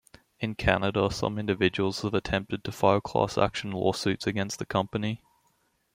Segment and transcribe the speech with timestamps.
[0.39, 5.21] In Canada, some individuals have attempted to file class action lawsuits against the company.